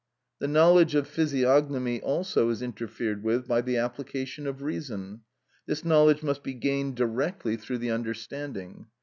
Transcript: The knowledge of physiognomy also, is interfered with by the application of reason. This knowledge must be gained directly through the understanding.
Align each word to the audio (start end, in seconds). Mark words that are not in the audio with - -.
The 0.39 0.47
knowledge 0.47 0.95
of 0.95 1.05
physiognomy 1.05 2.01
also, 2.01 2.49
is 2.49 2.63
interfered 2.63 3.21
with 3.21 3.47
by 3.47 3.61
the 3.61 3.77
application 3.77 4.47
of 4.47 4.63
reason. 4.63 5.21
This 5.67 5.85
knowledge 5.85 6.23
must 6.23 6.41
be 6.41 6.55
gained 6.55 6.95
directly 6.95 7.55
through 7.55 7.77
the 7.77 7.91
understanding. 7.91 8.87